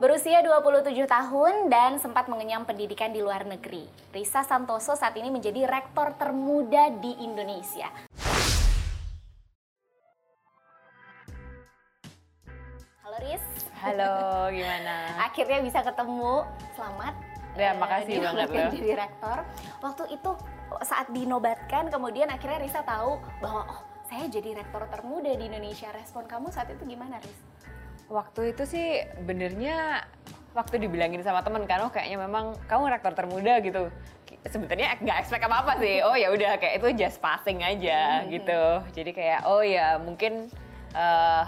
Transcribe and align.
Berusia 0.00 0.40
27 0.40 0.96
tahun 1.04 1.68
dan 1.68 2.00
sempat 2.00 2.24
mengenyam 2.24 2.64
pendidikan 2.64 3.12
di 3.12 3.20
luar 3.20 3.44
negeri, 3.44 3.84
Risa 4.16 4.40
Santoso 4.48 4.96
saat 4.96 5.12
ini 5.20 5.28
menjadi 5.28 5.68
rektor 5.68 6.16
termuda 6.16 6.88
di 7.04 7.20
Indonesia. 7.20 7.84
Halo 13.04 13.16
Riz. 13.20 13.44
Halo, 13.76 14.48
gimana? 14.48 14.96
Akhirnya 15.28 15.60
bisa 15.60 15.84
ketemu. 15.84 16.48
Selamat. 16.72 17.14
Ya, 17.60 17.68
eh, 17.68 17.72
makasih 17.76 18.24
banget 18.24 18.48
dinobatkan 18.48 18.56
loh. 18.56 18.72
Jadi 18.72 18.90
rektor. 18.96 19.38
Waktu 19.84 20.04
itu 20.16 20.30
saat 20.80 21.12
dinobatkan 21.12 21.92
kemudian 21.92 22.32
akhirnya 22.32 22.64
Risa 22.64 22.80
tahu 22.88 23.20
bahwa 23.44 23.68
oh 23.68 23.80
saya 24.08 24.24
jadi 24.32 24.64
rektor 24.64 24.80
termuda 24.88 25.36
di 25.36 25.44
Indonesia. 25.44 25.92
Respon 25.92 26.24
kamu 26.24 26.48
saat 26.48 26.72
itu 26.72 26.88
gimana 26.88 27.20
Riz? 27.20 27.49
Waktu 28.10 28.58
itu 28.58 28.66
sih 28.66 29.06
benernya 29.22 30.02
waktu 30.50 30.82
dibilangin 30.82 31.22
sama 31.22 31.46
temen 31.46 31.62
kan, 31.62 31.86
oh 31.86 31.94
kayaknya 31.94 32.26
memang 32.26 32.58
kamu 32.66 32.90
rektor 32.90 33.14
termuda 33.14 33.62
gitu. 33.62 33.86
Sebetulnya 34.50 34.98
nggak 34.98 35.22
expect 35.22 35.46
apa 35.46 35.62
apa 35.62 35.72
sih. 35.78 36.02
Oh 36.02 36.18
ya 36.18 36.34
udah 36.34 36.58
kayak 36.58 36.82
itu 36.82 37.06
just 37.06 37.22
passing 37.22 37.62
aja 37.62 38.26
gitu. 38.26 38.82
Jadi 38.90 39.10
kayak 39.14 39.46
oh 39.46 39.62
ya 39.62 40.02
mungkin 40.02 40.50
eh, 40.90 41.44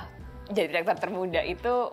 jadi 0.55 0.71
rektor 0.71 1.03
termuda 1.03 1.43
itu 1.43 1.91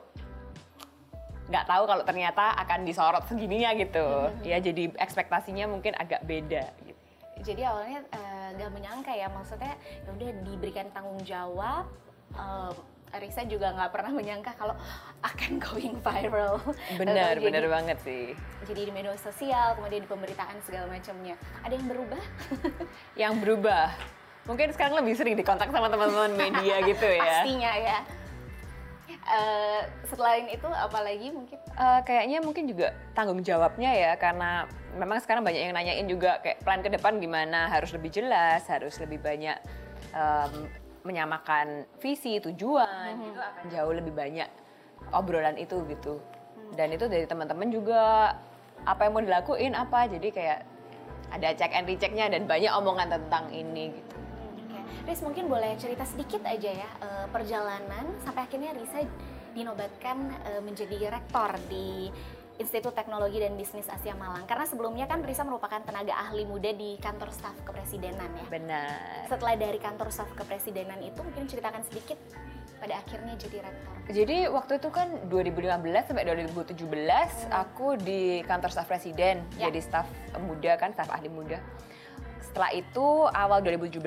nggak 1.50 1.66
tahu 1.66 1.84
kalau 1.90 2.04
ternyata 2.06 2.54
akan 2.62 2.86
disorot 2.86 3.26
segininya 3.26 3.74
gitu. 3.74 4.30
Ya 4.46 4.62
jadi 4.62 4.94
ekspektasinya 5.02 5.66
mungkin 5.66 5.98
agak 5.98 6.22
beda 6.30 6.70
gitu. 6.86 7.02
Jadi 7.42 7.62
awalnya 7.66 8.06
eh, 8.14 8.48
nggak 8.54 8.70
menyangka 8.70 9.18
ya 9.18 9.34
maksudnya 9.34 9.74
ya 10.06 10.10
udah 10.14 10.30
diberikan 10.46 10.86
tanggung 10.94 11.18
jawab. 11.26 11.90
eh, 12.38 12.72
Risa 13.18 13.42
juga 13.50 13.74
nggak 13.74 13.90
pernah 13.90 14.12
menyangka 14.14 14.54
kalau 14.54 14.78
akan 15.26 15.58
going 15.58 15.98
viral. 16.00 16.62
Bener 16.96 17.42
jadi- 17.42 17.66
banget 17.66 17.98
sih. 18.06 18.38
Jadi 18.70 18.82
di 18.86 18.92
media 18.94 19.18
sosial, 19.18 19.74
kemudian 19.74 20.06
di 20.06 20.10
pemberitaan 20.10 20.62
segala 20.62 20.86
macamnya. 20.86 21.34
Ada 21.66 21.74
yang 21.74 21.88
berubah? 21.90 22.24
Yang 23.22 23.34
berubah. 23.42 23.86
Mungkin 24.46 24.68
sekarang 24.74 24.98
lebih 25.02 25.14
sering 25.18 25.34
dikontak 25.34 25.70
sama 25.70 25.90
teman-teman 25.90 26.38
media 26.38 26.82
gitu 26.90 27.06
ya. 27.06 27.46
Pastinya 27.46 27.74
ya. 27.74 27.98
Eh, 29.10 29.82
selain 30.10 30.46
itu 30.50 30.66
apalagi 30.66 31.30
mungkin? 31.30 31.58
Eh, 31.58 32.02
kayaknya 32.06 32.42
mungkin 32.42 32.66
juga 32.66 32.94
tanggung 33.14 33.42
jawabnya 33.42 33.94
ya 33.94 34.12
karena 34.18 34.66
memang 34.98 35.22
sekarang 35.22 35.46
banyak 35.46 35.70
yang 35.70 35.74
nanyain 35.78 36.06
juga 36.10 36.42
kayak 36.42 36.66
plan 36.66 36.82
ke 36.82 36.90
depan 36.90 37.22
gimana 37.22 37.70
harus 37.70 37.94
lebih 37.94 38.10
jelas 38.10 38.66
harus 38.66 38.98
lebih 38.98 39.22
banyak 39.22 39.54
em, 40.18 40.54
menyamakan 41.04 41.88
visi 42.04 42.40
tujuan 42.44 43.16
itu 43.24 43.40
akan 43.40 43.66
jauh 43.72 43.94
lebih 43.96 44.12
banyak 44.12 44.50
obrolan 45.16 45.56
itu 45.56 45.82
gitu. 45.88 46.20
Dan 46.76 46.94
itu 46.94 47.10
dari 47.10 47.26
teman-teman 47.26 47.70
juga 47.74 48.36
apa 48.86 49.08
yang 49.08 49.14
mau 49.18 49.24
dilakuin 49.24 49.74
apa. 49.74 50.06
Jadi 50.12 50.30
kayak 50.30 50.60
ada 51.30 51.54
check 51.54 51.72
and 51.74 51.86
rechecknya 51.86 52.26
dan 52.30 52.46
banyak 52.50 52.70
omongan 52.74 53.10
tentang 53.10 53.50
ini 53.54 53.94
gitu. 53.94 54.16
Oke, 54.66 54.80
Riz 55.06 55.22
mungkin 55.22 55.46
boleh 55.50 55.78
cerita 55.78 56.06
sedikit 56.06 56.42
aja 56.46 56.72
ya 56.74 56.90
eh, 57.02 57.26
perjalanan 57.30 58.06
sampai 58.26 58.46
akhirnya 58.46 58.74
Risa 58.74 59.06
dinobatkan 59.54 60.18
eh, 60.46 60.62
menjadi 60.62 61.10
rektor 61.10 61.54
di 61.70 62.10
Institut 62.60 62.92
Teknologi 62.92 63.40
dan 63.40 63.56
Bisnis 63.56 63.88
Asia 63.88 64.12
Malang. 64.20 64.44
Karena 64.44 64.68
sebelumnya 64.68 65.08
kan 65.08 65.24
Risa 65.24 65.48
merupakan 65.48 65.80
tenaga 65.80 66.12
ahli 66.12 66.44
muda 66.44 66.76
di 66.76 67.00
kantor 67.00 67.32
staf 67.32 67.56
kepresidenan 67.64 68.28
ya. 68.36 68.46
benar 68.52 69.26
Setelah 69.32 69.56
dari 69.56 69.80
kantor 69.80 70.12
staf 70.12 70.28
kepresidenan 70.36 71.00
itu 71.00 71.24
mungkin 71.24 71.48
ceritakan 71.48 71.88
sedikit 71.88 72.20
pada 72.80 73.00
akhirnya 73.00 73.36
jadi 73.40 73.64
rektor. 73.64 73.96
Jadi 74.12 74.38
waktu 74.52 74.80
itu 74.80 74.90
kan 74.92 75.08
2015 75.32 76.08
sampai 76.12 76.24
2017 76.28 76.76
aku 77.52 77.96
di 78.00 78.44
kantor 78.44 78.72
staf 78.72 78.88
presiden 78.88 79.44
Ya. 79.56 79.68
jadi 79.68 79.80
staf 79.80 80.08
muda 80.44 80.76
kan 80.76 80.92
staf 80.92 81.08
ahli 81.12 81.32
muda. 81.32 81.64
Setelah 82.40 82.72
itu 82.74 83.08
awal 83.30 83.60
2017 83.62 84.02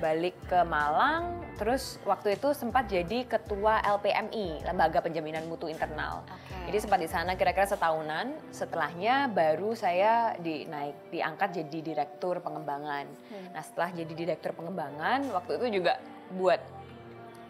balik 0.00 0.36
ke 0.48 0.60
Malang 0.66 1.38
terus 1.60 2.00
waktu 2.08 2.40
itu 2.40 2.56
sempat 2.56 2.88
jadi 2.88 3.28
ketua 3.28 3.84
LPMI 3.84 4.64
Lembaga 4.64 5.04
Penjaminan 5.04 5.44
Mutu 5.46 5.68
Internal. 5.68 6.24
Oke. 6.24 6.72
Jadi 6.72 6.78
sempat 6.80 6.98
di 7.04 7.08
sana 7.08 7.36
kira-kira 7.36 7.68
setahunan. 7.68 8.32
Setelahnya 8.48 9.28
baru 9.28 9.76
saya 9.76 10.34
dinaik 10.40 11.12
diangkat 11.12 11.62
jadi 11.62 11.78
direktur 11.94 12.40
pengembangan. 12.40 13.04
Nah 13.52 13.62
setelah 13.62 13.92
jadi 13.92 14.12
direktur 14.12 14.56
pengembangan 14.56 15.28
waktu 15.30 15.60
itu 15.60 15.82
juga 15.82 16.00
buat 16.32 16.60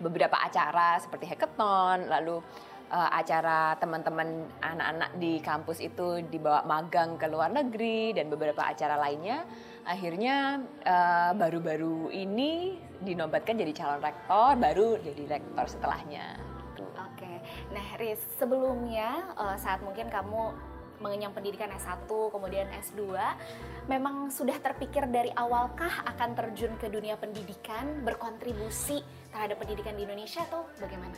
beberapa 0.00 0.41
acara 0.41 0.97
seperti 0.99 1.28
hackathon, 1.28 2.09
lalu 2.09 2.41
eh, 2.91 3.11
acara 3.15 3.78
teman-teman 3.78 4.51
anak-anak 4.61 5.11
di 5.17 5.39
kampus 5.41 5.78
itu 5.81 6.21
dibawa 6.27 6.67
magang 6.67 7.17
ke 7.17 7.31
luar 7.31 7.55
negeri 7.55 8.12
dan 8.12 8.27
beberapa 8.28 8.67
acara 8.67 8.99
lainnya. 8.99 9.47
Akhirnya 9.87 10.61
eh, 10.84 11.33
baru-baru 11.39 12.11
ini 12.11 12.77
dinobatkan 13.00 13.56
jadi 13.56 13.73
calon 13.73 14.03
rektor, 14.05 14.59
baru 14.61 14.99
jadi 15.00 15.39
rektor 15.39 15.65
setelahnya. 15.71 16.37
Oke, 16.81 17.33
nah 17.73 17.87
Riz, 17.97 18.21
sebelumnya 18.37 19.33
eh, 19.39 19.56
saat 19.56 19.81
mungkin 19.81 20.12
kamu 20.12 20.71
mengenyam 21.00 21.33
pendidikan 21.33 21.73
S1, 21.73 22.06
kemudian 22.06 22.69
S2, 22.77 23.17
memang 23.89 24.29
sudah 24.29 24.55
terpikir 24.61 25.09
dari 25.09 25.33
awalkah 25.33 26.05
akan 26.05 26.37
terjun 26.37 26.77
ke 26.77 26.93
dunia 26.93 27.17
pendidikan, 27.17 28.05
berkontribusi 28.05 29.00
terhadap 29.31 29.57
pendidikan 29.63 29.95
di 29.97 30.05
Indonesia 30.07 30.43
atau 30.47 30.67
bagaimana? 30.79 31.17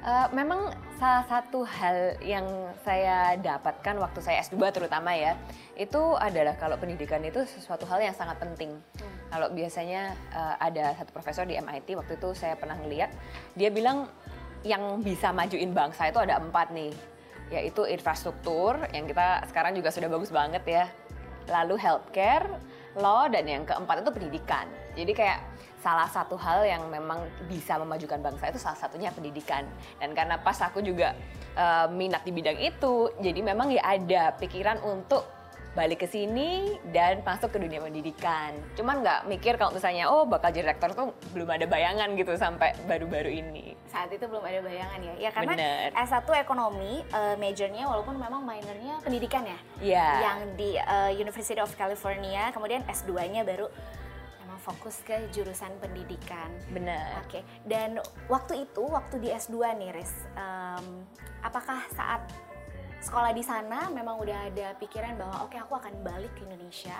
Eh, 0.00 0.28
memang 0.32 0.72
salah 0.96 1.28
satu 1.28 1.60
hal 1.60 2.16
yang 2.24 2.48
saya 2.80 3.36
dapatkan 3.36 4.00
waktu 4.00 4.20
saya 4.24 4.40
S2 4.48 4.72
terutama 4.72 5.12
ya, 5.12 5.36
itu 5.76 6.16
adalah 6.16 6.56
kalau 6.56 6.80
pendidikan 6.80 7.20
itu 7.20 7.44
sesuatu 7.44 7.84
hal 7.84 8.00
yang 8.00 8.16
sangat 8.16 8.40
penting. 8.40 8.80
Kalau 9.28 9.52
biasanya 9.52 10.16
eh, 10.32 10.54
ada 10.56 10.96
satu 10.96 11.12
profesor 11.12 11.44
di 11.44 11.60
MIT 11.60 12.00
waktu 12.00 12.16
itu 12.16 12.32
saya 12.32 12.56
pernah 12.56 12.80
ngeliat, 12.80 13.12
dia 13.52 13.68
bilang 13.68 14.08
yang 14.64 15.04
bisa 15.04 15.36
majuin 15.36 15.76
bangsa 15.76 16.08
itu 16.08 16.16
ada 16.16 16.40
empat 16.40 16.72
nih, 16.72 16.96
yaitu 17.52 17.84
infrastruktur 17.84 18.80
yang 18.96 19.04
kita 19.04 19.44
sekarang 19.52 19.76
juga 19.76 19.92
sudah 19.92 20.08
bagus 20.08 20.32
banget 20.32 20.64
ya, 20.64 20.84
lalu 21.52 21.76
healthcare, 21.76 22.48
law 22.98 23.30
dan 23.30 23.46
yang 23.46 23.62
keempat 23.62 24.02
itu 24.02 24.10
pendidikan. 24.10 24.66
Jadi 24.98 25.12
kayak 25.14 25.38
salah 25.80 26.10
satu 26.10 26.36
hal 26.36 26.66
yang 26.66 26.82
memang 26.90 27.24
bisa 27.48 27.78
memajukan 27.80 28.20
bangsa 28.20 28.50
itu 28.50 28.58
salah 28.60 28.78
satunya 28.78 29.14
pendidikan. 29.14 29.64
Dan 30.02 30.12
karena 30.12 30.36
pas 30.42 30.58
aku 30.60 30.82
juga 30.82 31.14
eh, 31.54 31.86
minat 31.90 32.26
di 32.26 32.32
bidang 32.34 32.58
itu, 32.58 33.14
jadi 33.22 33.40
memang 33.40 33.70
ya 33.70 33.82
ada 33.86 34.34
pikiran 34.36 34.82
untuk 34.82 35.39
balik 35.70 36.02
ke 36.02 36.08
sini 36.10 36.74
dan 36.90 37.22
masuk 37.22 37.54
ke 37.54 37.58
dunia 37.62 37.78
pendidikan. 37.78 38.50
Cuman 38.74 39.06
nggak 39.06 39.30
mikir 39.30 39.54
kalau 39.54 39.70
misalnya 39.70 40.10
oh 40.10 40.26
bakal 40.26 40.50
jadi 40.50 40.74
rektor 40.74 40.90
tuh 40.98 41.14
belum 41.30 41.46
ada 41.46 41.66
bayangan 41.70 42.10
gitu 42.18 42.34
sampai 42.34 42.74
baru-baru 42.90 43.30
ini. 43.30 43.78
Saat 43.86 44.10
itu 44.10 44.26
belum 44.26 44.42
ada 44.42 44.66
bayangan 44.66 44.98
ya? 44.98 45.14
Ya 45.18 45.30
karena 45.30 45.54
Bener. 45.54 45.86
S1 45.94 46.26
ekonomi, 46.42 47.06
eh, 47.06 47.36
majornya 47.38 47.86
walaupun 47.86 48.18
memang 48.18 48.42
minornya 48.42 48.98
pendidikan 49.02 49.46
ya? 49.46 49.58
Iya. 49.78 50.06
Yang 50.26 50.38
di 50.58 50.70
eh, 50.74 51.10
University 51.14 51.60
of 51.62 51.70
California, 51.78 52.50
kemudian 52.50 52.82
S2-nya 52.90 53.46
baru 53.46 53.70
memang 54.42 54.58
fokus 54.66 54.98
ke 55.06 55.30
jurusan 55.30 55.70
pendidikan. 55.78 56.50
Bener. 56.74 57.22
Oke, 57.22 57.46
dan 57.62 58.02
waktu 58.26 58.66
itu, 58.66 58.82
waktu 58.82 59.22
di 59.22 59.30
S2 59.30 59.78
nih, 59.78 59.94
Riz, 59.94 60.26
em, 60.34 61.06
apakah 61.46 61.86
saat 61.94 62.26
sekolah 63.00 63.32
di 63.32 63.40
sana 63.40 63.88
memang 63.88 64.20
udah 64.20 64.52
ada 64.52 64.76
pikiran 64.76 65.16
bahwa 65.16 65.48
oke 65.48 65.56
aku 65.56 65.72
akan 65.76 66.04
balik 66.04 66.32
ke 66.36 66.44
Indonesia, 66.44 66.94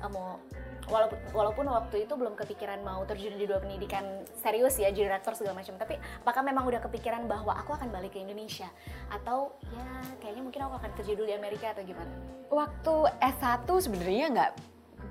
eh, 0.00 0.10
mau 0.10 0.40
walaupun 0.88 1.18
walaupun 1.30 1.64
waktu 1.70 2.08
itu 2.08 2.12
belum 2.16 2.34
kepikiran 2.34 2.82
mau 2.82 3.04
terjun 3.06 3.36
di 3.36 3.46
dunia 3.46 3.60
pendidikan 3.60 4.24
serius 4.40 4.80
ya, 4.80 4.88
jadi 4.90 5.12
rektor 5.12 5.36
segala 5.36 5.60
macam, 5.60 5.76
tapi 5.76 6.00
apakah 6.24 6.42
memang 6.42 6.64
udah 6.66 6.80
kepikiran 6.82 7.28
bahwa 7.28 7.52
aku 7.54 7.76
akan 7.76 7.92
balik 7.92 8.16
ke 8.16 8.24
Indonesia 8.24 8.66
atau 9.12 9.54
ya 9.70 9.86
kayaknya 10.24 10.42
mungkin 10.42 10.60
aku 10.66 10.74
akan 10.80 10.90
kerja 10.98 11.12
dulu 11.14 11.26
di 11.28 11.36
Amerika 11.36 11.76
atau 11.76 11.84
gimana? 11.84 12.12
Waktu 12.48 12.94
S1 13.20 13.68
sebenarnya 13.68 14.26
nggak 14.32 14.52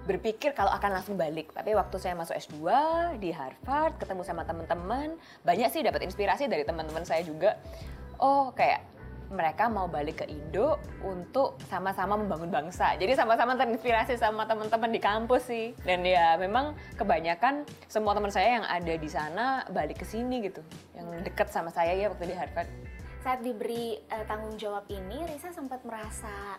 berpikir 0.01 0.57
kalau 0.57 0.73
akan 0.73 0.97
langsung 0.97 1.15
balik. 1.15 1.53
Tapi 1.53 1.77
waktu 1.77 1.95
saya 2.01 2.17
masuk 2.17 2.33
S2 2.33 2.57
di 3.21 3.29
Harvard, 3.29 4.01
ketemu 4.01 4.25
sama 4.25 4.41
teman-teman, 4.41 5.13
banyak 5.45 5.69
sih 5.69 5.85
dapat 5.85 6.09
inspirasi 6.09 6.49
dari 6.49 6.65
teman-teman 6.65 7.05
saya 7.05 7.21
juga. 7.21 7.57
Oh, 8.17 8.53
kayak 8.53 8.85
mereka 9.31 9.71
mau 9.71 9.87
balik 9.87 10.21
ke 10.21 10.25
Indo 10.27 10.75
untuk 11.01 11.55
sama-sama 11.71 12.19
membangun 12.19 12.51
bangsa. 12.51 12.99
Jadi 12.99 13.15
sama-sama 13.15 13.55
terinspirasi 13.55 14.19
sama 14.19 14.43
teman-teman 14.43 14.91
di 14.91 14.99
kampus 14.99 15.47
sih. 15.47 15.71
Dan 15.87 16.03
ya 16.03 16.35
memang 16.35 16.75
kebanyakan 16.99 17.63
semua 17.87 18.11
teman 18.11 18.29
saya 18.29 18.59
yang 18.59 18.67
ada 18.67 18.93
di 18.93 19.09
sana 19.09 19.63
balik 19.71 20.03
ke 20.03 20.05
sini 20.05 20.43
gitu. 20.43 20.59
Yang 20.93 21.31
deket 21.31 21.47
sama 21.49 21.71
saya 21.71 21.95
ya 21.95 22.11
waktu 22.11 22.27
di 22.27 22.35
Harvard. 22.35 22.67
Saat 23.23 23.39
diberi 23.41 23.95
eh, 23.97 24.25
tanggung 24.27 24.59
jawab 24.59 24.83
ini, 24.91 25.23
Risa 25.29 25.53
sempat 25.55 25.79
merasa, 25.87 26.57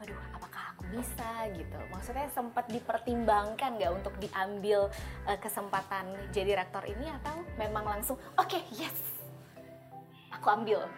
waduh, 0.00 0.18
apakah 0.34 0.74
aku 0.74 0.88
bisa 0.90 1.46
gitu? 1.54 1.78
Maksudnya 1.92 2.26
sempat 2.32 2.66
dipertimbangkan 2.72 3.78
nggak 3.78 3.92
untuk 3.92 4.16
diambil 4.18 4.90
eh, 5.28 5.38
kesempatan 5.38 6.10
jadi 6.34 6.64
rektor 6.64 6.82
ini 6.88 7.12
atau 7.22 7.44
memang 7.60 7.84
langsung, 7.84 8.16
oke, 8.40 8.58
yes, 8.74 8.96
aku 10.32 10.48
ambil. 10.48 10.88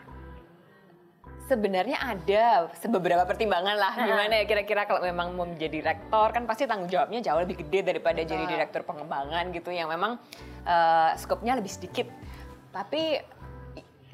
Sebenarnya 1.51 1.99
ada 1.99 2.71
beberapa 2.87 3.27
pertimbangan 3.27 3.75
lah 3.75 3.93
Heeh. 3.99 4.07
gimana 4.07 4.33
ya 4.39 4.45
kira-kira 4.47 4.87
kalau 4.87 5.03
memang 5.03 5.35
mau 5.35 5.43
menjadi 5.43 5.83
rektor 5.83 6.31
kan 6.31 6.47
pasti 6.47 6.71
tanggung 6.71 6.87
jawabnya 6.87 7.19
jauh 7.19 7.43
lebih 7.43 7.67
gede 7.67 7.91
daripada 7.91 8.23
jadi 8.23 8.47
direktur 8.47 8.87
pengembangan 8.87 9.51
gitu 9.51 9.75
yang 9.75 9.91
memang 9.91 10.23
eh, 10.63 11.11
skopnya 11.19 11.59
lebih 11.59 11.73
sedikit. 11.75 12.07
Tapi 12.71 13.19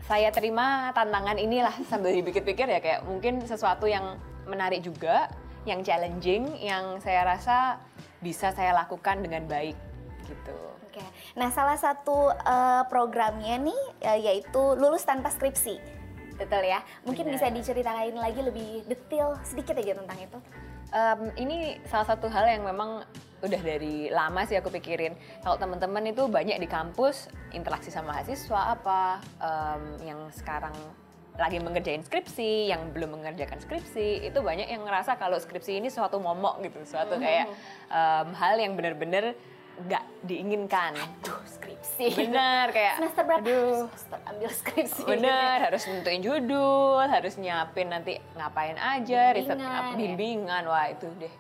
saya 0.09 0.33
terima 0.33 0.97
tantangan 0.97 1.37
inilah 1.37 1.77
sambil 1.93 2.17
dipikir-pikir 2.17 2.65
ya 2.65 2.81
kayak 2.81 3.01
mungkin 3.05 3.45
sesuatu 3.45 3.85
yang 3.85 4.17
menarik 4.49 4.81
juga, 4.81 5.29
yang 5.69 5.85
challenging, 5.85 6.57
yang 6.63 6.97
saya 7.05 7.37
rasa 7.37 7.83
bisa 8.25 8.55
saya 8.57 8.73
lakukan 8.73 9.21
dengan 9.21 9.45
baik 9.45 9.77
gitu. 10.25 10.57
Oke. 10.89 11.05
Nah, 11.37 11.53
salah 11.53 11.77
satu 11.77 12.33
eh, 12.33 12.83
programnya 12.89 13.61
nih 13.61 13.81
eh, 14.01 14.19
yaitu 14.33 14.63
lulus 14.81 15.05
tanpa 15.05 15.29
skripsi. 15.29 16.06
Betul 16.37 16.63
ya? 16.69 16.81
Mungkin 17.03 17.25
Benar. 17.29 17.35
bisa 17.41 17.47
diceritakan 17.49 18.17
lagi 18.17 18.41
lebih 18.45 18.85
detail 18.85 19.37
sedikit 19.43 19.77
aja 19.77 19.97
tentang 19.97 20.19
itu. 20.21 20.39
Em, 20.95 21.21
ini 21.41 21.57
salah 21.91 22.07
satu 22.07 22.31
hal 22.31 22.47
yang 22.47 22.63
memang 22.63 23.03
udah 23.43 23.61
dari 23.61 24.09
lama 24.09 24.47
sih 24.49 24.57
aku 24.57 24.71
pikirin. 24.73 25.17
Kalau 25.45 25.57
teman-teman 25.59 26.09
itu 26.09 26.25
banyak 26.31 26.57
di 26.57 26.69
kampus 26.71 27.29
interaksi 27.53 27.91
sama 27.91 28.17
mahasiswa 28.17 28.77
apa 28.77 29.21
em, 29.43 30.15
yang 30.15 30.21
sekarang 30.31 30.73
lagi 31.37 31.61
mengerjain 31.61 32.01
skripsi, 32.01 32.73
yang 32.73 32.97
belum 32.97 33.21
mengerjakan 33.21 33.61
skripsi, 33.61 34.25
itu 34.25 34.39
banyak 34.41 34.73
yang 34.73 34.89
ngerasa 34.89 35.21
kalau 35.21 35.37
skripsi 35.37 35.85
ini 35.85 35.93
suatu 35.93 36.17
momok 36.17 36.65
gitu, 36.65 36.81
suatu 36.89 37.21
kayak 37.21 37.53
em, 37.93 38.29
hal 38.33 38.57
yang 38.57 38.73
benar-benar 38.73 39.37
nggak 39.79 40.05
diinginkan. 40.23 40.97
Duh, 41.21 41.41
skripsi. 41.45 42.07
Bener 42.17 42.71
kayak 42.71 42.95
Semester 42.97 43.23
berapa? 43.23 43.41
aduh. 43.41 43.85
Semester 43.87 44.19
ambil 44.25 44.51
skripsi. 44.51 45.03
Bener, 45.05 45.57
harus 45.63 45.83
nentuin 45.85 46.21
judul, 46.21 47.05
harus 47.05 47.37
nyiapin 47.37 47.87
nanti 47.87 48.17
ngapain 48.33 48.75
aja, 48.75 49.31
riset 49.31 49.55
Bimbingan, 49.55 49.85
ya. 49.85 49.95
bimbingan, 49.95 50.63
wah 50.65 50.87
itu 50.87 51.07
deh. 51.17 51.35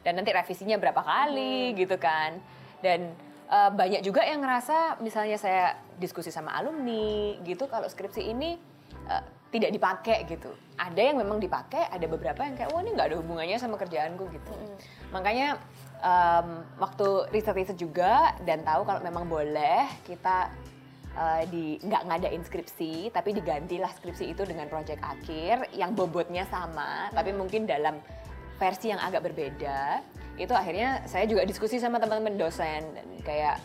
Dan 0.00 0.16
nanti 0.16 0.30
revisinya 0.30 0.76
berapa 0.76 0.98
Hmm. 0.98 1.10
kali 1.10 1.56
gitu 1.74 1.96
kan. 1.96 2.38
Dan 2.78 3.12
eh, 3.46 3.70
banyak 3.70 4.00
juga 4.00 4.22
yang 4.22 4.38
ngerasa 4.38 4.98
misalnya 4.98 5.34
saya 5.34 5.64
diskusi 5.96 6.30
sama 6.30 6.54
alumni 6.54 7.34
gitu, 7.42 7.66
kalau 7.66 7.84
skripsi 7.84 8.22
ini 8.24 8.54
eh, 9.06 9.24
tidak 9.50 9.70
dipakai 9.74 10.24
gitu. 10.30 10.50
Ada 10.78 11.12
yang 11.12 11.18
memang 11.20 11.42
dipakai, 11.42 11.90
ada 11.90 12.06
beberapa 12.06 12.40
yang 12.46 12.54
kayak, 12.54 12.70
wah 12.70 12.80
ini 12.80 12.94
nggak 12.94 13.08
ada 13.12 13.18
hubungannya 13.18 13.58
sama 13.58 13.76
kerjaanku 13.76 14.30
gitu. 14.30 14.54
Hmm. 14.54 14.78
Makanya 15.10 15.58
em, 16.00 16.48
waktu 16.80 17.06
riset-riset 17.34 17.76
juga 17.76 18.34
dan 18.44 18.64
tahu 18.64 18.86
kalau 18.88 19.00
memang 19.04 19.28
boleh 19.28 19.86
kita 20.06 20.48
eh, 21.14 21.42
di 21.50 21.64
nggak 21.82 22.02
ngadain 22.08 22.42
skripsi 22.42 23.12
tapi 23.12 23.36
digantilah 23.36 23.92
skripsi 24.00 24.32
itu 24.32 24.42
dengan 24.48 24.66
proyek 24.66 24.98
akhir 25.00 25.68
yang 25.76 25.92
bobotnya 25.92 26.48
sama 26.48 27.12
tapi 27.12 27.36
mungkin 27.36 27.68
dalam 27.68 28.00
versi 28.56 28.92
yang 28.92 29.00
agak 29.00 29.24
berbeda 29.24 30.04
itu 30.40 30.52
akhirnya 30.56 31.04
saya 31.04 31.28
juga 31.28 31.44
diskusi 31.44 31.76
sama 31.76 32.00
teman-teman 32.00 32.40
dosen 32.40 32.80
dan 32.96 33.08
kayak 33.24 33.56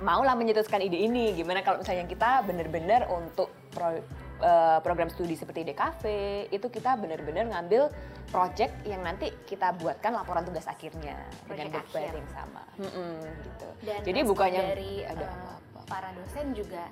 maulah 0.00 0.32
menyetuskan 0.32 0.80
ide 0.80 0.96
ini 0.96 1.36
gimana 1.36 1.60
kalau 1.60 1.84
misalnya 1.84 2.08
kita 2.08 2.40
benar-benar 2.48 3.04
untuk 3.12 3.52
pro- 3.68 4.04
eh, 4.40 4.78
program 4.82 5.08
studi 5.12 5.36
seperti 5.36 5.62
DKV 5.68 6.02
itu 6.50 6.66
kita 6.68 6.96
benar-benar 6.96 7.46
ngambil 7.52 7.92
project 8.30 8.72
yang 8.86 9.02
nanti 9.04 9.30
kita 9.46 9.74
buatkan 9.76 10.14
laporan 10.14 10.46
tugas 10.46 10.64
akhirnya 10.66 11.18
dengan 11.46 11.70
Project 11.70 11.86
book 11.90 11.98
akhir. 11.98 12.14
yang 12.14 12.30
sama 12.30 12.62
Mm-mm, 12.78 13.12
gitu 13.42 13.68
Dan 13.84 13.98
jadi 14.06 14.20
bukannya 14.24 14.62
dari 14.62 14.92
ada 15.04 15.26
apa-apa 15.28 15.80
para 15.90 16.10
dosen 16.14 16.54
juga 16.54 16.86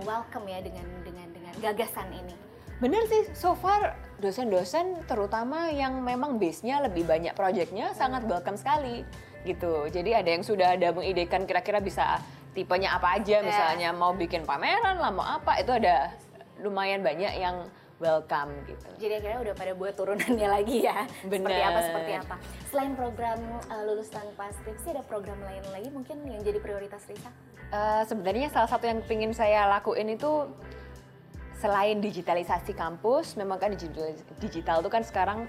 welcome 0.00 0.46
ya 0.48 0.60
dengan 0.64 0.86
dengan 1.04 1.26
dengan 1.32 1.52
gagasan 1.60 2.08
ini. 2.12 2.36
Bener 2.82 3.06
sih, 3.06 3.30
so 3.38 3.54
far 3.54 3.94
dosen-dosen 4.18 5.06
terutama 5.06 5.70
yang 5.70 6.02
memang 6.02 6.42
base-nya 6.42 6.82
lebih 6.82 7.06
banyak 7.06 7.30
projectnya 7.38 7.94
sangat 7.94 8.26
welcome 8.26 8.58
sekali 8.58 9.06
gitu. 9.46 9.86
Jadi 9.86 10.10
ada 10.10 10.26
yang 10.26 10.42
sudah 10.42 10.74
ada 10.74 10.90
mengidekan 10.90 11.46
kira-kira 11.46 11.78
bisa 11.78 12.18
tipenya 12.52 12.98
apa 12.98 13.22
aja, 13.22 13.38
misalnya 13.40 13.94
mau 13.94 14.12
bikin 14.12 14.42
pameran 14.44 14.98
lah, 14.98 15.14
mau 15.14 15.24
apa, 15.24 15.62
itu 15.62 15.72
ada 15.72 16.12
lumayan 16.60 17.00
banyak 17.00 17.32
yang 17.40 17.64
welcome 18.02 18.50
gitu. 18.66 18.88
Jadi 18.98 19.22
akhirnya 19.22 19.38
udah 19.46 19.54
pada 19.54 19.72
buat 19.78 19.94
turunannya 19.94 20.48
lagi 20.58 20.84
ya. 20.84 21.06
Seperti 21.22 21.38
Bener. 21.38 21.70
apa 21.70 21.80
seperti 21.86 22.12
apa. 22.18 22.34
Selain 22.68 22.92
program 22.98 23.38
eh, 23.70 23.82
lulus 23.86 24.10
tanpa 24.10 24.50
skripsi 24.58 24.98
ada 24.98 25.02
program 25.06 25.38
lain 25.46 25.62
lagi 25.70 25.88
mungkin 25.94 26.26
yang 26.26 26.42
jadi 26.42 26.58
prioritas 26.58 27.06
Risa? 27.06 27.30
Eh, 27.72 28.02
sebenarnya 28.10 28.50
salah 28.50 28.68
satu 28.68 28.84
yang 28.90 29.00
ingin 29.06 29.32
saya 29.32 29.70
lakuin 29.70 30.12
itu 30.12 30.50
selain 31.62 32.02
digitalisasi 32.02 32.74
kampus, 32.74 33.38
memang 33.38 33.62
kan 33.62 33.70
digital, 33.70 34.10
digital 34.42 34.76
itu 34.82 34.90
kan 34.90 35.06
sekarang 35.06 35.46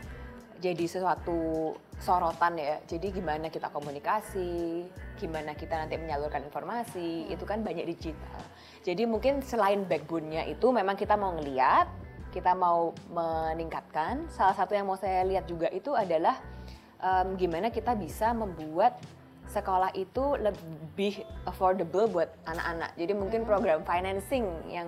jadi 0.63 0.85
sesuatu 0.87 1.75
sorotan 1.99 2.55
ya. 2.55 2.79
Jadi 2.87 3.11
gimana 3.11 3.51
kita 3.51 3.67
komunikasi, 3.67 4.87
gimana 5.19 5.51
kita 5.59 5.75
nanti 5.75 5.99
menyalurkan 5.99 6.47
informasi, 6.47 7.27
itu 7.27 7.43
kan 7.43 7.59
banyak 7.59 7.83
digital. 7.83 8.39
Jadi 8.87 9.03
mungkin 9.03 9.43
selain 9.43 9.83
backbone-nya 9.83 10.47
itu 10.47 10.71
memang 10.71 10.95
kita 10.95 11.19
mau 11.19 11.35
ngeliat, 11.35 11.91
kita 12.31 12.55
mau 12.55 12.95
meningkatkan. 13.11 14.31
Salah 14.31 14.55
satu 14.55 14.71
yang 14.71 14.87
mau 14.87 14.95
saya 14.95 15.27
lihat 15.27 15.51
juga 15.51 15.67
itu 15.67 15.91
adalah 15.91 16.39
em, 17.03 17.35
gimana 17.35 17.67
kita 17.67 17.91
bisa 17.99 18.31
membuat 18.31 18.95
sekolah 19.51 19.91
itu 19.93 20.39
lebih 20.39 21.27
affordable 21.43 22.07
buat 22.07 22.31
anak-anak. 22.47 22.95
Jadi 22.95 23.13
mungkin 23.13 23.43
program 23.43 23.83
financing 23.83 24.47
yang 24.71 24.87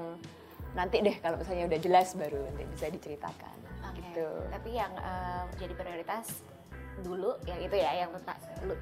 nanti 0.76 1.00
deh 1.02 1.16
kalau 1.24 1.40
misalnya 1.40 1.72
udah 1.72 1.80
jelas 1.80 2.08
baru 2.14 2.40
nanti 2.52 2.64
bisa 2.70 2.86
diceritakan. 2.92 3.58
Oke. 3.90 4.04
Gitu. 4.04 4.28
Tapi 4.52 4.70
yang 4.76 4.92
eh, 5.00 5.44
jadi 5.56 5.74
prioritas 5.74 6.44
dulu 7.04 7.36
yang 7.44 7.60
itu 7.60 7.76
ya 7.76 8.08
yang 8.08 8.12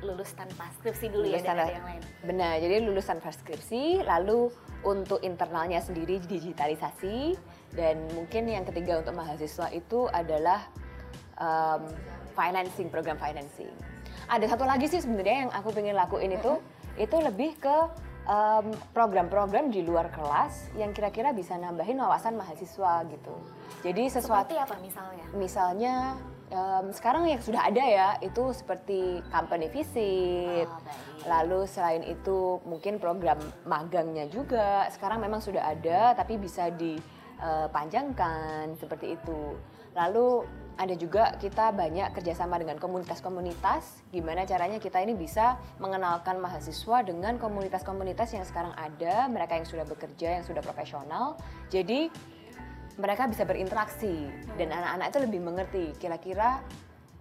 lulus 0.06 0.38
tanpa 0.38 0.70
skripsi 0.78 1.10
dulu 1.10 1.26
ya 1.26 1.42
Lulus 1.42 1.46
ada 1.50 1.66
tanpa- 1.66 1.74
yang 1.74 1.86
lain. 1.86 2.02
Benar, 2.22 2.54
jadi 2.62 2.76
lulusan 2.86 3.18
skripsi, 3.18 4.06
lalu 4.06 4.54
untuk 4.86 5.18
internalnya 5.26 5.82
sendiri 5.82 6.22
digitalisasi, 6.22 7.34
dan 7.74 8.06
mungkin 8.14 8.46
yang 8.46 8.70
ketiga 8.70 9.02
untuk 9.02 9.18
mahasiswa 9.18 9.66
itu 9.74 10.06
adalah 10.14 10.62
um, 11.42 11.90
financing, 12.38 12.86
program 12.94 13.18
financing. 13.18 13.70
Ada 14.30 14.46
satu 14.54 14.64
lagi 14.70 14.86
sih 14.86 15.02
sebenarnya 15.02 15.50
yang 15.50 15.52
aku 15.52 15.74
pengen 15.74 15.98
lakuin 15.98 16.38
itu, 16.38 16.62
itu 17.02 17.18
lebih 17.18 17.58
ke 17.58 17.78
um, 18.26 18.66
program-program 18.92 19.68
di 19.68 19.82
luar 19.82 20.08
kelas 20.10 20.72
yang 20.74 20.92
kira-kira 20.92 21.32
bisa 21.32 21.56
nambahin 21.56 21.98
wawasan 21.98 22.34
mahasiswa 22.34 23.04
gitu. 23.08 23.36
Jadi 23.82 24.08
sesuatu 24.08 24.52
Seperti 24.52 24.64
apa 24.64 24.76
misalnya? 24.80 25.26
misalnya 25.34 25.96
em, 26.48 26.86
sekarang 26.92 27.26
yang 27.26 27.40
sudah 27.40 27.66
ada 27.66 27.84
ya 27.84 28.10
itu 28.20 28.54
seperti 28.54 29.00
company 29.28 29.68
visit 29.68 30.66
Oh, 30.66 30.80
baik. 30.80 31.26
lalu 31.26 31.60
selain 31.66 32.04
itu 32.04 32.38
mungkin 32.64 32.96
program 32.98 33.36
magangnya 33.64 34.28
juga 34.28 34.88
sekarang 34.90 35.20
memang 35.20 35.40
sudah 35.40 35.68
ada 35.68 36.14
tapi 36.14 36.38
bisa 36.38 36.70
dipanjangkan 36.72 38.00
seperti 38.78 39.16
itu 39.16 39.56
lalu 39.94 40.46
ada 40.78 40.96
juga 40.98 41.38
kita 41.38 41.70
banyak 41.74 42.14
kerjasama 42.18 42.58
dengan 42.58 42.82
komunitas-komunitas 42.82 44.06
gimana 44.10 44.46
caranya 44.48 44.82
kita 44.82 45.02
ini 45.02 45.14
bisa 45.14 45.62
mengenalkan 45.78 46.42
mahasiswa 46.42 47.06
dengan 47.06 47.38
komunitas-komunitas 47.38 48.34
yang 48.34 48.46
sekarang 48.46 48.74
ada 48.74 49.30
mereka 49.30 49.58
yang 49.58 49.68
sudah 49.70 49.86
bekerja 49.86 50.42
yang 50.42 50.46
sudah 50.46 50.66
profesional 50.66 51.38
jadi 51.70 52.10
mereka 52.98 53.26
bisa 53.26 53.46
berinteraksi 53.46 54.30
dan 54.58 54.70
anak-anak 54.70 55.06
itu 55.10 55.20
lebih 55.26 55.42
mengerti 55.42 55.86
kira-kira 55.98 56.62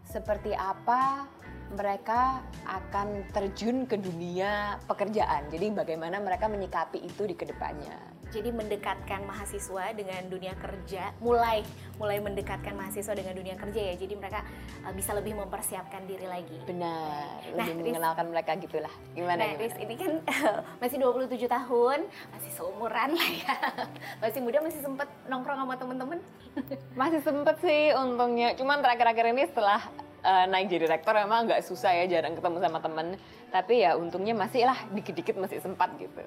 seperti 0.04 0.52
apa 0.52 1.24
mereka 1.72 2.44
akan 2.68 3.24
terjun 3.32 3.88
ke 3.88 3.96
dunia 3.96 4.76
pekerjaan. 4.84 5.48
Jadi 5.48 5.72
bagaimana 5.72 6.20
mereka 6.20 6.46
menyikapi 6.52 7.00
itu 7.00 7.24
di 7.24 7.32
ke 7.32 7.48
depannya. 7.48 7.96
Jadi 8.32 8.48
mendekatkan 8.48 9.22
mahasiswa 9.22 9.92
dengan 9.92 10.24
dunia 10.26 10.56
kerja, 10.56 11.12
mulai 11.20 11.60
mulai 12.00 12.16
mendekatkan 12.16 12.72
mahasiswa 12.72 13.12
dengan 13.12 13.36
dunia 13.36 13.54
kerja 13.54 13.92
ya. 13.92 13.94
Jadi 13.94 14.16
mereka 14.16 14.40
uh, 14.82 14.90
bisa 14.90 15.12
lebih 15.12 15.36
mempersiapkan 15.36 16.08
diri 16.08 16.24
lagi. 16.24 16.56
Benar, 16.64 17.44
Nah, 17.52 17.68
lebih 17.68 17.76
Riz- 17.76 17.92
mengenalkan 17.92 18.26
mereka 18.32 18.56
gitulah. 18.56 18.94
Gimana? 19.12 19.36
Nah, 19.36 19.48
gimana? 19.52 19.60
Riz, 19.60 19.76
ini 19.76 19.94
kan 19.94 20.12
masih 20.82 20.96
27 20.96 21.44
tahun, 21.44 21.98
masih 22.32 22.50
seumuran 22.50 23.10
lah 23.12 23.30
ya. 23.30 23.56
Masih 24.22 24.40
muda, 24.40 24.62
masih 24.62 24.80
sempet 24.80 25.08
nongkrong 25.26 25.58
sama 25.58 25.74
temen-temen. 25.76 26.18
Masih 27.00 27.20
sempet 27.20 27.58
sih 27.60 27.90
untungnya. 27.92 28.54
Cuman 28.54 28.80
terakhir-akhir 28.80 29.24
ini 29.28 29.44
setelah 29.44 29.80
eh, 30.22 30.46
naik 30.46 30.70
jadi 30.70 30.86
rektor 30.88 31.12
emang 31.12 31.50
agak 31.50 31.60
susah 31.60 31.92
ya 31.92 32.08
jarang 32.08 32.32
ketemu 32.32 32.62
sama 32.62 32.78
temen. 32.78 33.06
Tapi 33.50 33.82
ya 33.82 33.98
untungnya 33.98 34.32
masih 34.32 34.64
lah 34.64 34.78
dikit-dikit 34.88 35.36
masih 35.36 35.60
sempat 35.60 35.92
gitu. 35.98 36.22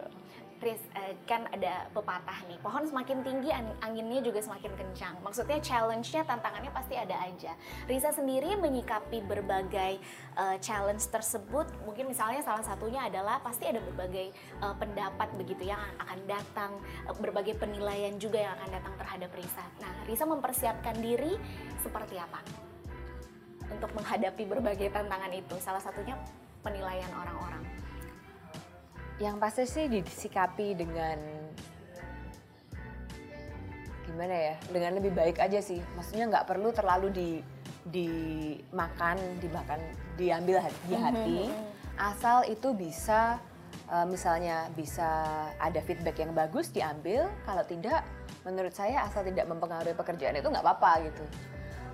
Riz, 0.65 0.81
uh, 0.97 1.13
kan 1.29 1.45
ada 1.53 1.85
pepatah 1.93 2.41
nih, 2.49 2.57
pohon 2.57 2.81
semakin 2.89 3.21
tinggi 3.21 3.53
anginnya 3.85 4.25
juga 4.25 4.41
semakin 4.41 4.73
kencang. 4.73 5.13
Maksudnya 5.21 5.61
challenge-nya, 5.61 6.25
tantangannya 6.25 6.73
pasti 6.73 6.97
ada 6.97 7.13
aja. 7.21 7.53
Risa 7.85 8.09
sendiri 8.09 8.57
menyikapi 8.57 9.21
berbagai 9.29 10.01
uh, 10.33 10.57
challenge 10.57 11.05
tersebut, 11.13 11.69
mungkin 11.85 12.09
misalnya 12.09 12.41
salah 12.41 12.65
satunya 12.65 13.05
adalah 13.05 13.37
pasti 13.45 13.69
ada 13.69 13.77
berbagai 13.77 14.33
uh, 14.65 14.73
pendapat 14.73 15.29
begitu 15.37 15.69
yang 15.69 15.77
akan 16.01 16.19
datang, 16.25 16.71
berbagai 17.21 17.61
penilaian 17.61 18.17
juga 18.17 18.41
yang 18.41 18.57
akan 18.57 18.69
datang 18.81 18.93
terhadap 18.97 19.29
Risa. 19.37 19.65
Nah, 19.85 19.93
Risa 20.09 20.25
mempersiapkan 20.25 20.97
diri 20.97 21.37
seperti 21.85 22.17
apa 22.17 22.41
untuk 23.69 23.93
menghadapi 23.93 24.49
berbagai 24.49 24.89
tantangan 24.89 25.29
itu? 25.29 25.53
Salah 25.61 25.83
satunya 25.83 26.17
penilaian 26.65 27.13
orang-orang 27.13 27.61
yang 29.19 29.39
pasti 29.39 29.63
sih 29.63 29.87
disikapi 29.87 30.75
dengan 30.75 31.15
gimana 34.05 34.35
ya 34.35 34.55
dengan 34.71 34.91
lebih 34.99 35.11
baik 35.15 35.39
aja 35.39 35.59
sih. 35.59 35.79
Maksudnya 35.95 36.27
nggak 36.31 36.47
perlu 36.47 36.71
terlalu 36.75 37.07
di 37.11 37.29
dimakan 37.85 39.17
dimakan 39.39 39.79
diambil 40.19 40.63
di 40.87 40.95
hati. 40.95 41.39
Mhm, 41.47 41.53
mhm. 41.53 41.73
asal 41.95 42.43
itu 42.49 42.75
bisa 42.75 43.39
uh, 43.87 44.03
misalnya 44.03 44.67
bisa 44.75 45.07
ada 45.59 45.79
feedback 45.79 46.19
yang 46.19 46.35
bagus 46.35 46.71
diambil. 46.71 47.31
Kalau 47.47 47.63
tidak 47.63 48.03
menurut 48.45 48.73
saya 48.77 49.07
asal 49.07 49.25
tidak 49.25 49.49
mempengaruhi 49.49 49.97
pekerjaan 49.97 50.37
itu 50.37 50.47
nggak 50.47 50.61
apa-apa 50.61 51.09
gitu 51.09 51.25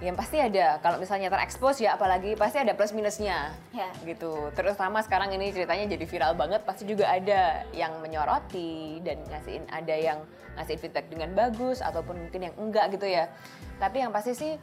yang 0.02 0.18
pasti 0.18 0.42
ada 0.42 0.82
kalau 0.82 0.98
misalnya 0.98 1.30
terekspos 1.30 1.78
ya 1.78 1.94
apalagi 1.94 2.34
pasti 2.34 2.58
ada 2.58 2.74
plus 2.74 2.90
minusnya. 2.90 3.54
Ya. 3.70 3.94
gitu. 4.02 4.50
Terutama 4.58 5.06
sekarang 5.06 5.30
ini 5.38 5.54
ceritanya 5.54 5.86
jadi 5.86 6.06
viral 6.10 6.34
banget 6.34 6.66
pasti 6.66 6.90
juga 6.90 7.06
ada 7.06 7.62
yang 7.72 8.02
menyoroti 8.02 8.98
dan 9.06 9.22
ngasihin 9.30 9.64
ada 9.70 9.94
yang 9.94 10.26
ngasih 10.58 10.82
feedback 10.82 11.06
dengan 11.08 11.32
bagus 11.38 11.86
ataupun 11.86 12.18
mungkin 12.28 12.50
yang 12.50 12.56
enggak 12.58 12.90
gitu 12.98 13.06
ya. 13.06 13.30
Tapi 13.78 14.02
yang 14.02 14.10
pasti 14.10 14.34
sih 14.34 14.58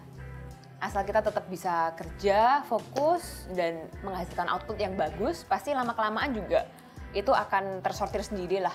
asal 0.82 1.06
kita 1.06 1.22
tetap 1.22 1.46
bisa 1.46 1.94
kerja 1.94 2.62
fokus 2.66 3.46
dan 3.54 3.86
menghasilkan 4.02 4.46
output 4.46 4.78
yang 4.78 4.94
bagus 4.94 5.42
pasti 5.42 5.74
lama 5.74 5.90
kelamaan 5.90 6.30
juga 6.34 6.66
itu 7.16 7.34
akan 7.34 7.82
tersortir 7.82 8.22
sendiri 8.22 8.62
lah 8.62 8.74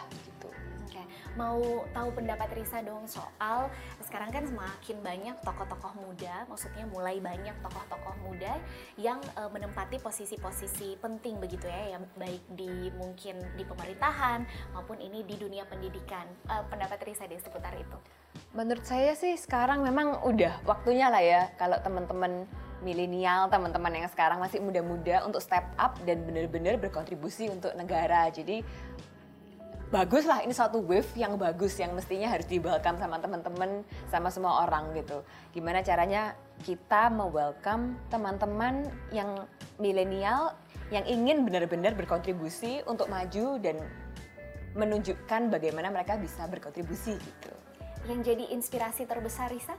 mau 1.33 1.85
tahu 1.91 2.09
pendapat 2.13 2.49
Risa 2.53 2.85
dong 2.85 3.09
soal 3.09 3.69
sekarang 4.05 4.29
kan 4.29 4.45
semakin 4.45 4.97
banyak 5.01 5.35
tokoh-tokoh 5.41 5.93
muda, 5.97 6.45
maksudnya 6.45 6.85
mulai 6.89 7.17
banyak 7.17 7.55
tokoh-tokoh 7.65 8.15
muda 8.25 8.57
yang 8.97 9.17
uh, 9.37 9.49
menempati 9.49 9.97
posisi-posisi 9.97 11.01
penting 11.01 11.41
begitu 11.41 11.65
ya, 11.65 11.97
yang 11.97 12.03
baik 12.17 12.43
di 12.53 12.93
mungkin 12.93 13.41
di 13.57 13.63
pemerintahan 13.65 14.45
maupun 14.77 15.01
ini 15.01 15.25
di 15.25 15.35
dunia 15.37 15.65
pendidikan. 15.65 16.25
Uh, 16.45 16.61
pendapat 16.69 17.01
Risa 17.05 17.25
di 17.25 17.37
seputar 17.41 17.73
itu? 17.73 17.97
Menurut 18.53 18.85
saya 18.85 19.17
sih 19.17 19.33
sekarang 19.37 19.81
memang 19.81 20.21
udah 20.25 20.61
waktunya 20.65 21.09
lah 21.09 21.21
ya 21.21 21.49
kalau 21.57 21.77
teman-teman 21.81 22.45
milenial, 22.83 23.47
teman-teman 23.47 23.95
yang 23.95 24.09
sekarang 24.11 24.37
masih 24.43 24.59
muda-muda 24.59 25.23
untuk 25.23 25.39
step 25.39 25.63
up 25.79 25.95
dan 26.03 26.21
benar-benar 26.27 26.75
berkontribusi 26.77 27.47
untuk 27.47 27.71
negara. 27.79 28.27
Jadi 28.29 28.61
bagus 29.93 30.25
lah 30.25 30.41
ini 30.41 30.57
suatu 30.57 30.81
wave 30.81 31.05
yang 31.13 31.37
bagus 31.37 31.77
yang 31.77 31.93
mestinya 31.93 32.25
harus 32.25 32.49
di 32.49 32.57
welcome 32.57 32.97
sama 32.97 33.21
teman-teman 33.21 33.85
sama 34.09 34.33
semua 34.33 34.65
orang 34.65 34.89
gitu. 34.97 35.21
Gimana 35.53 35.85
caranya 35.85 36.33
kita 36.65 37.13
welcome 37.13 37.93
teman-teman 38.09 38.89
yang 39.13 39.45
milenial 39.77 40.57
yang 40.89 41.05
ingin 41.05 41.45
benar-benar 41.45 41.93
berkontribusi 41.93 42.81
untuk 42.89 43.05
maju 43.05 43.61
dan 43.61 43.77
menunjukkan 44.73 45.53
bagaimana 45.53 45.93
mereka 45.93 46.17
bisa 46.17 46.49
berkontribusi 46.49 47.13
gitu. 47.13 47.53
Yang 48.09 48.33
jadi 48.33 48.43
inspirasi 48.49 49.05
terbesar 49.05 49.53
Risa 49.53 49.77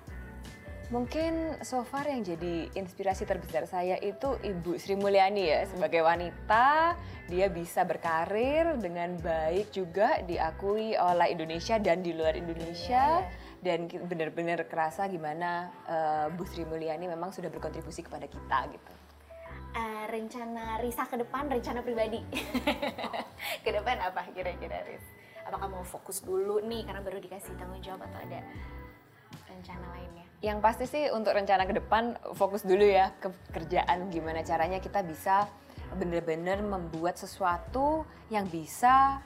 Mungkin 0.93 1.65
so 1.65 1.81
far 1.81 2.05
yang 2.05 2.21
jadi 2.21 2.69
inspirasi 2.77 3.25
terbesar 3.25 3.65
saya 3.65 3.97
itu 4.05 4.37
Ibu 4.45 4.77
Sri 4.77 5.01
Mulyani 5.01 5.49
ya 5.49 5.65
sebagai 5.65 6.05
wanita 6.05 6.93
dia 7.25 7.49
bisa 7.49 7.89
berkarir 7.89 8.77
dengan 8.77 9.17
baik 9.17 9.73
juga 9.73 10.21
diakui 10.29 10.93
oleh 10.93 11.33
Indonesia 11.33 11.81
dan 11.81 12.05
di 12.05 12.13
luar 12.13 12.37
Indonesia 12.37 13.25
yeah. 13.25 13.65
dan 13.65 13.89
benar-benar 13.89 14.69
kerasa 14.69 15.09
gimana 15.09 15.73
uh, 15.89 16.27
Bu 16.37 16.45
Sri 16.45 16.69
Mulyani 16.69 17.09
memang 17.09 17.33
sudah 17.33 17.49
berkontribusi 17.49 18.05
kepada 18.05 18.29
kita 18.29 18.69
gitu. 18.69 18.93
Uh, 19.75 20.05
rencana 20.07 20.79
Risa 20.85 21.09
ke 21.09 21.17
depan, 21.17 21.49
rencana 21.49 21.81
pribadi 21.81 22.21
ke 23.65 23.71
depan 23.73 24.05
apa 24.05 24.29
kira-kira 24.37 24.85
Ris? 24.85 25.03
Apakah 25.49 25.67
mau 25.67 25.83
fokus 25.83 26.21
dulu 26.21 26.61
nih 26.61 26.85
karena 26.85 27.01
baru 27.01 27.19
dikasih 27.25 27.57
tanggung 27.57 27.81
jawab 27.81 28.05
atau 28.05 28.21
ada 28.21 28.45
rencana 29.55 29.87
lainnya? 29.95 30.27
Yang 30.43 30.59
pasti 30.61 30.85
sih 30.91 31.05
untuk 31.15 31.33
rencana 31.33 31.65
ke 31.65 31.75
depan 31.79 32.19
fokus 32.37 32.67
dulu 32.67 32.85
ya 32.85 33.15
ke 33.23 33.31
kerjaan 33.55 34.11
gimana 34.11 34.45
caranya 34.45 34.83
kita 34.83 35.01
bisa 35.07 35.49
benar-benar 35.95 36.61
membuat 36.61 37.15
sesuatu 37.17 38.03
yang 38.29 38.45
bisa 38.51 39.23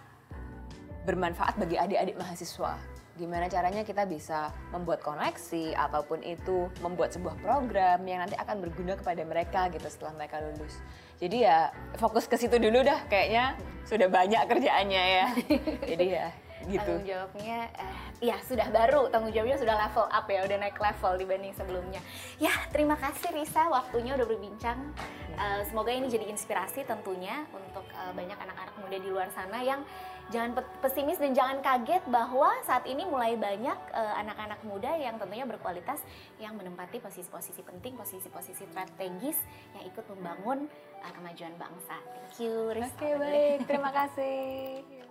bermanfaat 1.09 1.57
bagi 1.57 1.81
adik-adik 1.81 2.21
mahasiswa. 2.21 2.77
Gimana 3.19 3.51
caranya 3.51 3.83
kita 3.83 4.07
bisa 4.07 4.55
membuat 4.71 5.03
koneksi 5.03 5.75
ataupun 5.75 6.23
itu 6.23 6.71
membuat 6.79 7.11
sebuah 7.11 7.35
program 7.43 7.99
yang 8.07 8.23
nanti 8.23 8.39
akan 8.39 8.63
berguna 8.63 8.95
kepada 8.95 9.27
mereka 9.27 9.67
gitu 9.75 9.91
setelah 9.91 10.15
mereka 10.15 10.39
lulus. 10.39 10.79
Jadi 11.19 11.43
ya 11.43 11.75
fokus 11.99 12.31
ke 12.31 12.39
situ 12.39 12.63
dulu 12.63 12.87
dah 12.87 13.03
kayaknya 13.11 13.59
sudah 13.83 14.07
banyak 14.07 14.39
kerjaannya 14.47 15.03
ya. 15.03 15.27
Jadi 15.91 16.07
ya 16.15 16.31
gitu. 16.69 16.85
Tanggung 16.85 17.09
jawabnya 17.09 17.59
eh, 17.75 17.95
ya 18.21 18.37
sudah 18.45 18.69
baru, 18.69 19.09
tanggung 19.09 19.33
jawabnya 19.33 19.59
sudah 19.59 19.77
level 19.89 20.07
up 20.07 20.27
ya, 20.29 20.41
udah 20.45 20.57
naik 20.61 20.79
level 20.79 21.13
dibanding 21.17 21.55
sebelumnya. 21.57 22.01
Ya, 22.37 22.53
terima 22.71 22.95
kasih 23.01 23.33
Risa 23.33 23.67
waktunya 23.73 24.15
udah 24.15 24.27
berbincang. 24.29 24.93
Uh, 25.39 25.63
semoga 25.71 25.95
ini 25.95 26.11
jadi 26.11 26.27
inspirasi 26.35 26.83
tentunya 26.83 27.47
untuk 27.55 27.87
uh, 27.95 28.11
banyak 28.11 28.35
anak-anak 28.35 28.75
muda 28.83 28.97
di 28.99 29.07
luar 29.07 29.31
sana 29.31 29.63
yang 29.63 29.87
jangan 30.35 30.61
pesimis 30.83 31.17
dan 31.17 31.33
jangan 31.33 31.63
kaget 31.63 32.03
bahwa 32.11 32.53
saat 32.67 32.85
ini 32.85 33.07
mulai 33.07 33.39
banyak 33.39 33.79
anak-anak 33.95 34.61
uh, 34.61 34.67
muda 34.67 34.93
yang 34.99 35.15
tentunya 35.17 35.47
berkualitas 35.47 36.03
yang 36.43 36.59
menempati 36.59 36.99
posisi-posisi 36.99 37.63
penting, 37.65 37.95
posisi-posisi 37.97 38.67
strategis 38.67 39.39
yang 39.79 39.87
ikut 39.89 40.05
membangun 40.11 40.67
uh, 41.01 41.13
kemajuan 41.15 41.55
bangsa. 41.55 41.97
Thank 42.03 42.45
you, 42.45 42.75
Risa. 42.75 42.91
Oke, 42.91 42.99
okay, 42.99 43.13
baik. 43.15 43.59
Terima 43.71 43.91
kasih. 43.95 45.08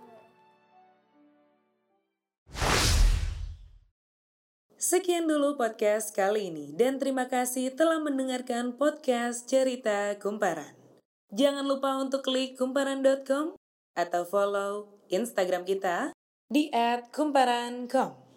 Sekian 4.88 5.28
dulu 5.28 5.60
podcast 5.60 6.16
kali 6.16 6.48
ini 6.48 6.72
dan 6.72 6.96
terima 6.96 7.28
kasih 7.28 7.76
telah 7.76 8.00
mendengarkan 8.00 8.72
podcast 8.72 9.44
Cerita 9.44 10.16
Kumparan. 10.16 10.72
Jangan 11.28 11.68
lupa 11.68 12.00
untuk 12.00 12.24
klik 12.24 12.56
kumparan.com 12.56 13.52
atau 13.92 14.22
follow 14.24 14.96
Instagram 15.12 15.68
kita 15.68 16.16
di 16.48 16.72
@kumparan.com. 17.12 18.27